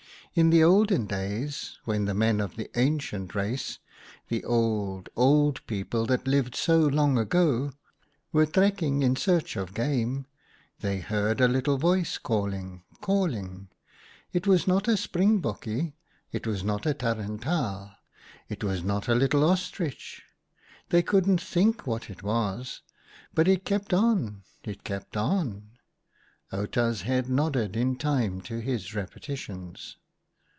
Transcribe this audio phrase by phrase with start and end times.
[0.41, 3.79] "In the olden days when the men of the Ancient Race—
[4.29, 7.73] the old, old people that lived so long ago—
[8.31, 10.25] were trekking in search of game,
[10.79, 13.67] they heard a little voice calling, calling.
[14.31, 15.95] It was not a springbokkie,
[16.31, 17.91] it was not a tarentaal,
[18.47, 20.23] it was not a little ostrich.
[20.91, 22.83] They couldn't think what it was.
[23.33, 25.71] But it kept on, it kept on."
[26.53, 29.97] Outa's head nodded in time to his repeti tions.